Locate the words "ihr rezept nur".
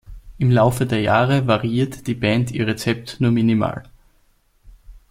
2.49-3.29